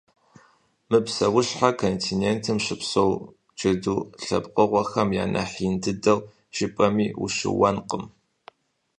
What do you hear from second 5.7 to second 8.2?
дыдэу жыпӏэми, ущыуэнкъым.